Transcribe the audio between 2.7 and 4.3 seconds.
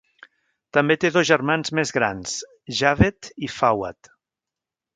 Javed i Fawad.